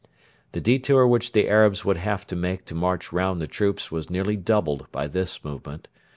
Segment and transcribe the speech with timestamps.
[0.53, 4.09] The detour which the Arabs would have to make to march round the troops was
[4.09, 5.87] nearly doubled by this movement.